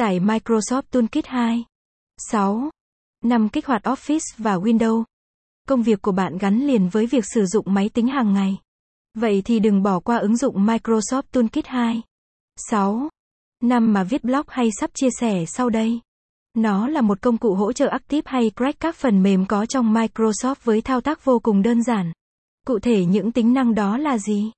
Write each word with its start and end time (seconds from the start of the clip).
Tải 0.00 0.20
Microsoft 0.20 0.82
Toolkit 0.90 1.26
2. 1.26 1.64
6. 2.30 2.70
5. 3.24 3.48
Kích 3.48 3.66
hoạt 3.66 3.82
Office 3.82 4.34
và 4.38 4.56
Windows. 4.56 5.04
Công 5.68 5.82
việc 5.82 6.02
của 6.02 6.12
bạn 6.12 6.38
gắn 6.38 6.66
liền 6.66 6.88
với 6.88 7.06
việc 7.06 7.24
sử 7.34 7.46
dụng 7.46 7.64
máy 7.68 7.88
tính 7.88 8.08
hàng 8.08 8.32
ngày. 8.32 8.58
Vậy 9.14 9.42
thì 9.44 9.58
đừng 9.58 9.82
bỏ 9.82 10.00
qua 10.00 10.16
ứng 10.16 10.36
dụng 10.36 10.66
Microsoft 10.66 11.22
Toolkit 11.32 11.66
2. 11.66 12.02
6. 12.56 13.08
5 13.62 13.92
mà 13.92 14.04
viết 14.04 14.24
blog 14.24 14.42
hay 14.48 14.68
sắp 14.80 14.90
chia 14.94 15.08
sẻ 15.20 15.44
sau 15.46 15.70
đây. 15.70 16.00
Nó 16.56 16.88
là 16.88 17.00
một 17.00 17.22
công 17.22 17.38
cụ 17.38 17.54
hỗ 17.54 17.72
trợ 17.72 17.88
Active 17.88 18.22
hay 18.24 18.50
Crack 18.56 18.80
các 18.80 18.96
phần 18.96 19.22
mềm 19.22 19.46
có 19.46 19.66
trong 19.66 19.94
Microsoft 19.94 20.54
với 20.64 20.80
thao 20.80 21.00
tác 21.00 21.24
vô 21.24 21.38
cùng 21.38 21.62
đơn 21.62 21.82
giản. 21.82 22.12
Cụ 22.66 22.78
thể 22.78 23.04
những 23.04 23.32
tính 23.32 23.54
năng 23.54 23.74
đó 23.74 23.96
là 23.98 24.18
gì? 24.18 24.50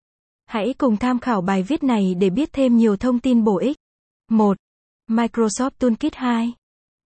Hãy 0.46 0.74
cùng 0.78 0.96
tham 0.96 1.18
khảo 1.18 1.40
bài 1.40 1.62
viết 1.62 1.82
này 1.82 2.14
để 2.14 2.30
biết 2.30 2.52
thêm 2.52 2.76
nhiều 2.76 2.96
thông 2.96 3.20
tin 3.20 3.44
bổ 3.44 3.58
ích. 3.58 3.76
1. 4.30 4.56
Microsoft 5.12 5.70
Toolkit 5.78 6.14
2. 6.14 6.52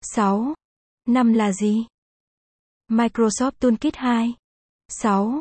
6. 0.02 0.54
5 1.08 1.32
là 1.32 1.52
gì? 1.52 1.86
Microsoft 2.90 3.50
Toolkit 3.58 3.96
2. 3.96 4.34
6. 4.88 5.40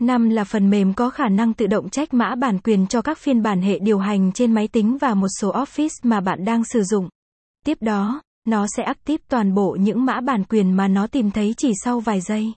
5 0.00 0.30
là 0.30 0.44
phần 0.44 0.70
mềm 0.70 0.94
có 0.94 1.10
khả 1.10 1.28
năng 1.28 1.54
tự 1.54 1.66
động 1.66 1.90
trách 1.90 2.14
mã 2.14 2.34
bản 2.34 2.58
quyền 2.58 2.86
cho 2.86 3.02
các 3.02 3.18
phiên 3.18 3.42
bản 3.42 3.62
hệ 3.62 3.78
điều 3.78 3.98
hành 3.98 4.32
trên 4.32 4.52
máy 4.52 4.68
tính 4.68 4.98
và 4.98 5.14
một 5.14 5.26
số 5.40 5.52
Office 5.52 6.00
mà 6.02 6.20
bạn 6.20 6.44
đang 6.44 6.64
sử 6.64 6.82
dụng. 6.82 7.08
Tiếp 7.64 7.78
đó, 7.80 8.20
nó 8.46 8.66
sẽ 8.76 8.82
active 8.82 9.24
toàn 9.28 9.54
bộ 9.54 9.76
những 9.80 10.04
mã 10.04 10.20
bản 10.20 10.44
quyền 10.44 10.72
mà 10.72 10.88
nó 10.88 11.06
tìm 11.06 11.30
thấy 11.30 11.54
chỉ 11.56 11.72
sau 11.84 12.00
vài 12.00 12.20
giây. 12.20 12.52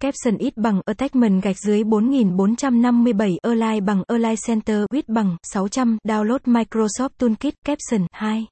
Caption 0.00 0.36
ít 0.38 0.56
bằng 0.56 0.80
attachment 0.84 1.42
gạch 1.42 1.58
dưới 1.58 1.84
4457 1.84 3.38
Align 3.42 3.84
bằng 3.84 4.02
Align 4.08 4.36
Center 4.46 4.84
with 4.90 5.02
bằng 5.06 5.36
600 5.42 5.98
Download 6.04 6.38
Microsoft 6.44 7.08
Toolkit 7.18 7.54
Caption 7.64 8.06
2 8.12 8.46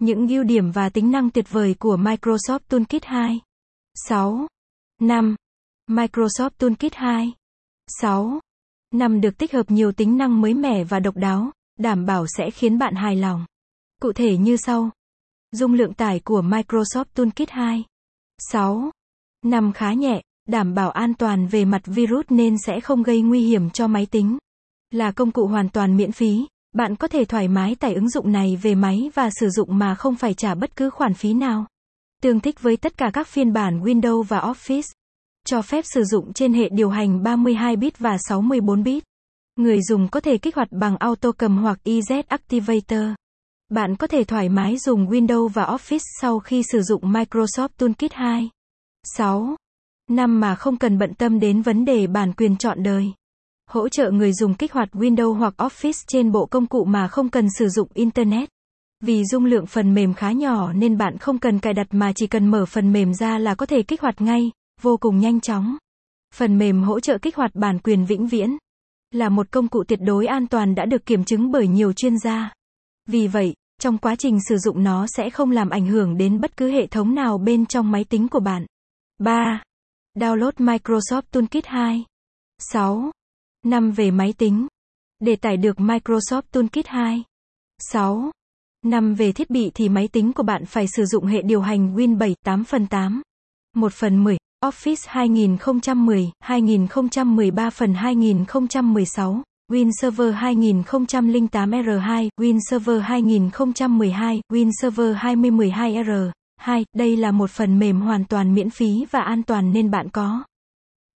những 0.00 0.28
ưu 0.28 0.44
điểm 0.44 0.70
và 0.70 0.88
tính 0.88 1.10
năng 1.10 1.30
tuyệt 1.30 1.50
vời 1.50 1.74
của 1.78 1.96
Microsoft 1.96 2.58
Toolkit 2.68 3.04
2 3.04 3.40
6. 3.94 4.46
5. 5.00 5.36
Microsoft 5.90 6.50
Toolkit 6.58 6.94
2 6.94 7.32
6. 8.00 8.40
5 8.94 9.20
được 9.20 9.38
tích 9.38 9.52
hợp 9.52 9.70
nhiều 9.70 9.92
tính 9.92 10.16
năng 10.16 10.40
mới 10.40 10.54
mẻ 10.54 10.84
và 10.84 11.00
độc 11.00 11.16
đáo, 11.16 11.50
đảm 11.78 12.06
bảo 12.06 12.26
sẽ 12.36 12.50
khiến 12.50 12.78
bạn 12.78 12.94
hài 12.94 13.16
lòng. 13.16 13.46
Cụ 14.00 14.12
thể 14.12 14.36
như 14.36 14.56
sau. 14.56 14.90
Dung 15.52 15.74
lượng 15.74 15.94
tải 15.94 16.20
của 16.20 16.42
Microsoft 16.42 17.04
Toolkit 17.14 17.50
2. 17.50 17.84
6. 18.38 18.90
5 19.44 19.72
khá 19.72 19.92
nhẹ, 19.92 20.22
đảm 20.48 20.74
bảo 20.74 20.90
an 20.90 21.14
toàn 21.14 21.46
về 21.46 21.64
mặt 21.64 21.82
virus 21.84 22.26
nên 22.28 22.56
sẽ 22.66 22.80
không 22.80 23.02
gây 23.02 23.22
nguy 23.22 23.40
hiểm 23.40 23.70
cho 23.70 23.86
máy 23.86 24.06
tính. 24.06 24.38
Là 24.90 25.12
công 25.12 25.30
cụ 25.30 25.46
hoàn 25.46 25.68
toàn 25.68 25.96
miễn 25.96 26.12
phí, 26.12 26.46
bạn 26.72 26.96
có 26.96 27.08
thể 27.08 27.24
thoải 27.24 27.48
mái 27.48 27.74
tải 27.74 27.94
ứng 27.94 28.08
dụng 28.08 28.32
này 28.32 28.58
về 28.62 28.74
máy 28.74 29.10
và 29.14 29.30
sử 29.30 29.48
dụng 29.50 29.78
mà 29.78 29.94
không 29.94 30.16
phải 30.16 30.34
trả 30.34 30.54
bất 30.54 30.76
cứ 30.76 30.90
khoản 30.90 31.14
phí 31.14 31.34
nào. 31.34 31.66
Tương 32.22 32.40
thích 32.40 32.62
với 32.62 32.76
tất 32.76 32.96
cả 32.96 33.10
các 33.12 33.28
phiên 33.28 33.52
bản 33.52 33.80
Windows 33.80 34.22
và 34.22 34.40
Office. 34.40 34.92
Cho 35.46 35.62
phép 35.62 35.84
sử 35.94 36.04
dụng 36.04 36.32
trên 36.32 36.52
hệ 36.52 36.68
điều 36.68 36.90
hành 36.90 37.22
32 37.22 37.76
bit 37.76 37.98
và 37.98 38.16
64 38.28 38.82
bit. 38.82 39.04
Người 39.56 39.82
dùng 39.82 40.08
có 40.08 40.20
thể 40.20 40.38
kích 40.38 40.56
hoạt 40.56 40.68
bằng 40.70 40.96
auto 40.96 41.32
cầm 41.32 41.58
hoặc 41.58 41.78
EZ 41.84 42.22
Activator. 42.28 43.04
Bạn 43.70 43.96
có 43.96 44.06
thể 44.06 44.24
thoải 44.24 44.48
mái 44.48 44.76
dùng 44.78 45.06
Windows 45.06 45.48
và 45.48 45.64
Office 45.64 46.04
sau 46.20 46.38
khi 46.38 46.62
sử 46.72 46.82
dụng 46.82 47.02
Microsoft 47.02 47.68
Toolkit 47.76 48.12
2. 48.12 48.50
6. 49.16 49.56
5 50.10 50.40
mà 50.40 50.54
không 50.54 50.76
cần 50.76 50.98
bận 50.98 51.14
tâm 51.14 51.40
đến 51.40 51.62
vấn 51.62 51.84
đề 51.84 52.06
bản 52.06 52.32
quyền 52.32 52.56
chọn 52.56 52.82
đời. 52.82 53.12
Hỗ 53.72 53.88
trợ 53.88 54.10
người 54.10 54.32
dùng 54.32 54.54
kích 54.54 54.72
hoạt 54.72 54.88
Windows 54.92 55.32
hoặc 55.32 55.54
Office 55.56 56.04
trên 56.06 56.32
bộ 56.32 56.46
công 56.46 56.66
cụ 56.66 56.84
mà 56.84 57.08
không 57.08 57.28
cần 57.28 57.46
sử 57.58 57.68
dụng 57.68 57.88
Internet. 57.94 58.48
Vì 59.00 59.24
dung 59.24 59.44
lượng 59.44 59.66
phần 59.66 59.94
mềm 59.94 60.14
khá 60.14 60.32
nhỏ 60.32 60.72
nên 60.72 60.98
bạn 60.98 61.18
không 61.18 61.38
cần 61.38 61.58
cài 61.58 61.74
đặt 61.74 61.86
mà 61.90 62.12
chỉ 62.12 62.26
cần 62.26 62.46
mở 62.46 62.66
phần 62.66 62.92
mềm 62.92 63.14
ra 63.14 63.38
là 63.38 63.54
có 63.54 63.66
thể 63.66 63.82
kích 63.82 64.00
hoạt 64.00 64.20
ngay, 64.20 64.50
vô 64.82 64.96
cùng 64.96 65.18
nhanh 65.18 65.40
chóng. 65.40 65.76
Phần 66.34 66.58
mềm 66.58 66.82
hỗ 66.82 67.00
trợ 67.00 67.18
kích 67.18 67.36
hoạt 67.36 67.50
bản 67.54 67.78
quyền 67.78 68.06
vĩnh 68.06 68.26
viễn. 68.26 68.56
Là 69.10 69.28
một 69.28 69.50
công 69.50 69.68
cụ 69.68 69.84
tuyệt 69.88 69.98
đối 70.02 70.26
an 70.26 70.46
toàn 70.46 70.74
đã 70.74 70.84
được 70.84 71.06
kiểm 71.06 71.24
chứng 71.24 71.50
bởi 71.50 71.68
nhiều 71.68 71.92
chuyên 71.92 72.18
gia. 72.18 72.52
Vì 73.08 73.26
vậy, 73.26 73.54
trong 73.80 73.98
quá 73.98 74.16
trình 74.16 74.38
sử 74.48 74.58
dụng 74.58 74.84
nó 74.84 75.06
sẽ 75.06 75.30
không 75.30 75.50
làm 75.50 75.70
ảnh 75.70 75.86
hưởng 75.86 76.16
đến 76.16 76.40
bất 76.40 76.56
cứ 76.56 76.70
hệ 76.70 76.86
thống 76.86 77.14
nào 77.14 77.38
bên 77.38 77.66
trong 77.66 77.90
máy 77.90 78.04
tính 78.04 78.28
của 78.28 78.40
bạn. 78.40 78.66
3. 79.18 79.62
Download 80.16 80.52
Microsoft 80.56 81.22
Toolkit 81.30 81.66
2. 81.66 82.04
6. 82.58 83.10
5 83.66 83.90
về 83.90 84.10
máy 84.10 84.32
tính. 84.38 84.66
Để 85.18 85.36
tải 85.36 85.56
được 85.56 85.76
Microsoft 85.76 86.42
Toolkit 86.50 86.86
2. 86.86 87.24
6. 87.78 88.30
5 88.86 89.14
về 89.14 89.32
thiết 89.32 89.50
bị 89.50 89.70
thì 89.74 89.88
máy 89.88 90.08
tính 90.08 90.32
của 90.32 90.42
bạn 90.42 90.66
phải 90.66 90.86
sử 90.88 91.04
dụng 91.04 91.26
hệ 91.26 91.42
điều 91.42 91.60
hành 91.60 91.96
Win 91.96 92.18
7 92.18 92.34
8 92.44 92.64
phần 92.64 92.86
8. 92.86 93.22
1 93.76 93.92
phần 93.92 94.24
10. 94.24 94.36
Office 94.64 95.04
2010, 95.06 96.30
2013 96.40 97.70
phần 97.70 97.94
2016. 97.94 99.42
Win 99.72 99.90
Server 100.00 100.34
2008R2, 100.34 102.28
Win 102.40 102.58
Server 102.70 103.02
2012, 103.02 104.40
Win 104.52 104.70
Server 104.80 105.16
2012R. 105.16 106.30
2. 106.56 106.84
Đây 106.96 107.16
là 107.16 107.30
một 107.30 107.50
phần 107.50 107.78
mềm 107.78 108.00
hoàn 108.00 108.24
toàn 108.24 108.54
miễn 108.54 108.70
phí 108.70 109.06
và 109.10 109.20
an 109.20 109.42
toàn 109.42 109.72
nên 109.72 109.90
bạn 109.90 110.08
có 110.08 110.44